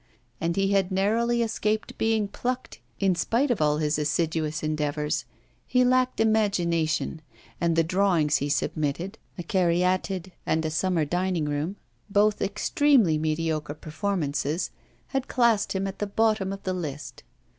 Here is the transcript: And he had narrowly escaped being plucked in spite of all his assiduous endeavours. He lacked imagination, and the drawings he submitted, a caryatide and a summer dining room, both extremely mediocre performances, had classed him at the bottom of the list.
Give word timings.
And 0.41 0.55
he 0.55 0.71
had 0.71 0.89
narrowly 0.91 1.43
escaped 1.43 1.95
being 1.99 2.27
plucked 2.27 2.79
in 2.99 3.13
spite 3.13 3.51
of 3.51 3.61
all 3.61 3.77
his 3.77 3.99
assiduous 3.99 4.63
endeavours. 4.63 5.25
He 5.67 5.83
lacked 5.85 6.19
imagination, 6.19 7.21
and 7.61 7.75
the 7.75 7.83
drawings 7.83 8.37
he 8.37 8.49
submitted, 8.49 9.19
a 9.37 9.43
caryatide 9.43 10.31
and 10.43 10.65
a 10.65 10.71
summer 10.71 11.05
dining 11.05 11.45
room, 11.45 11.75
both 12.09 12.41
extremely 12.41 13.19
mediocre 13.19 13.75
performances, 13.75 14.71
had 15.09 15.27
classed 15.27 15.73
him 15.73 15.85
at 15.85 15.99
the 15.99 16.07
bottom 16.07 16.51
of 16.51 16.63
the 16.63 16.73
list. 16.73 17.21